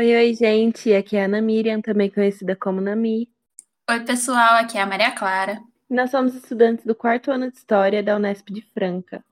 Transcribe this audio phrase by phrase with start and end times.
[0.00, 0.94] Oi, oi, gente.
[0.94, 3.28] Aqui é a Ana Miriam, também conhecida como Nami.
[3.90, 4.54] Oi, pessoal.
[4.54, 5.60] Aqui é a Maria Clara.
[5.90, 9.22] Nós somos estudantes do quarto ano de História da Unesp de Franca.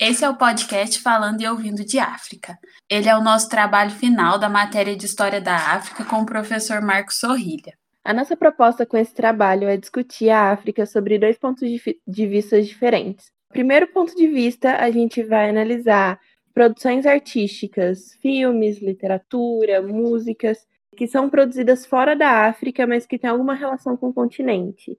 [0.00, 2.58] Esse é o podcast Falando e Ouvindo de África.
[2.88, 6.80] Ele é o nosso trabalho final da matéria de História da África com o professor
[6.80, 7.74] Marcos Sorrilha.
[8.02, 12.26] A nossa proposta com esse trabalho é discutir a África sobre dois pontos de, de
[12.26, 13.26] vista diferentes.
[13.50, 16.18] Primeiro ponto de vista, a gente vai analisar
[16.58, 23.54] produções artísticas, filmes, literatura, músicas, que são produzidas fora da África, mas que têm alguma
[23.54, 24.98] relação com o continente.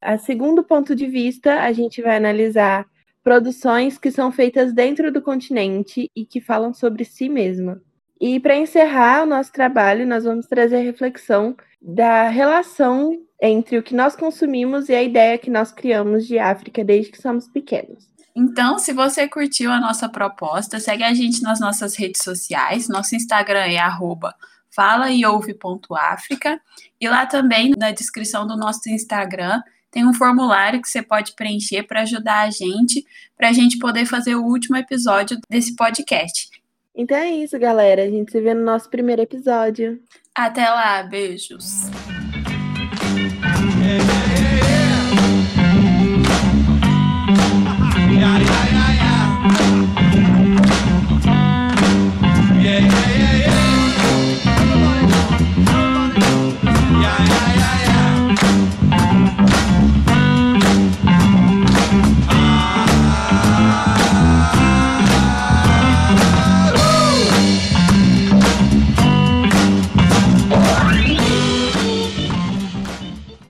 [0.00, 2.86] A segundo ponto de vista, a gente vai analisar
[3.22, 7.78] produções que são feitas dentro do continente e que falam sobre si mesma.
[8.18, 13.82] E para encerrar o nosso trabalho, nós vamos trazer a reflexão da relação entre o
[13.82, 18.15] que nós consumimos e a ideia que nós criamos de África desde que somos pequenos.
[18.36, 22.86] Então, se você curtiu a nossa proposta, segue a gente nas nossas redes sociais.
[22.86, 24.34] Nosso Instagram é arroba
[24.70, 26.60] falaeouve.africa
[27.00, 31.84] e lá também na descrição do nosso Instagram tem um formulário que você pode preencher
[31.84, 33.02] para ajudar a gente,
[33.34, 36.50] para a gente poder fazer o último episódio desse podcast.
[36.94, 38.02] Então é isso, galera.
[38.02, 39.98] A gente se vê no nosso primeiro episódio.
[40.34, 41.88] Até lá, beijos.